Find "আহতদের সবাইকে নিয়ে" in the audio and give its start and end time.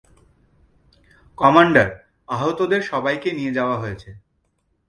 2.29-3.55